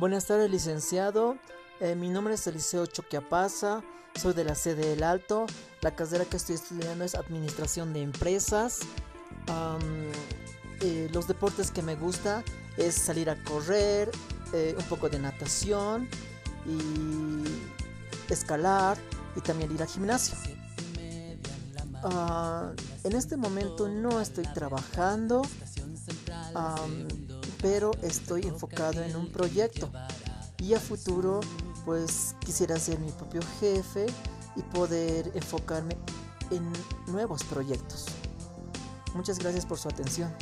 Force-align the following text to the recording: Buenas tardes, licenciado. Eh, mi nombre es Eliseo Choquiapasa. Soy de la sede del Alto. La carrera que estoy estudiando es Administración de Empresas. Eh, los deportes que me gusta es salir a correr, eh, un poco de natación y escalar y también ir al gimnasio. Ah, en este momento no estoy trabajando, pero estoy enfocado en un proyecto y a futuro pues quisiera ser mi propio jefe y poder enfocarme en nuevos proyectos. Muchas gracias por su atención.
Buenas 0.00 0.24
tardes, 0.24 0.50
licenciado. 0.50 1.36
Eh, 1.78 1.94
mi 1.94 2.08
nombre 2.08 2.32
es 2.32 2.46
Eliseo 2.46 2.86
Choquiapasa. 2.86 3.82
Soy 4.18 4.32
de 4.32 4.44
la 4.44 4.54
sede 4.54 4.88
del 4.88 5.02
Alto. 5.02 5.44
La 5.82 5.94
carrera 5.94 6.24
que 6.24 6.38
estoy 6.38 6.54
estudiando 6.54 7.04
es 7.04 7.14
Administración 7.14 7.92
de 7.92 8.00
Empresas. 8.00 8.80
Eh, 10.80 11.10
los 11.12 11.28
deportes 11.28 11.70
que 11.70 11.82
me 11.82 11.96
gusta 11.96 12.42
es 12.78 12.94
salir 12.94 13.28
a 13.28 13.36
correr, 13.44 14.10
eh, 14.54 14.74
un 14.78 14.84
poco 14.86 15.10
de 15.10 15.18
natación 15.18 16.08
y 16.64 18.32
escalar 18.32 18.96
y 19.36 19.42
también 19.42 19.70
ir 19.70 19.82
al 19.82 19.88
gimnasio. 19.88 20.34
Ah, 22.02 22.72
en 23.04 23.14
este 23.14 23.36
momento 23.36 23.86
no 23.90 24.18
estoy 24.18 24.44
trabajando, 24.54 25.42
pero 27.62 27.90
estoy 28.02 28.42
enfocado 28.42 29.02
en 29.02 29.16
un 29.16 29.30
proyecto 29.30 29.90
y 30.58 30.74
a 30.74 30.80
futuro 30.80 31.40
pues 31.84 32.34
quisiera 32.40 32.78
ser 32.78 32.98
mi 32.98 33.10
propio 33.12 33.40
jefe 33.60 34.06
y 34.56 34.62
poder 34.62 35.30
enfocarme 35.34 35.96
en 36.50 36.70
nuevos 37.06 37.44
proyectos. 37.44 38.06
Muchas 39.14 39.38
gracias 39.38 39.66
por 39.66 39.78
su 39.78 39.88
atención. 39.88 40.32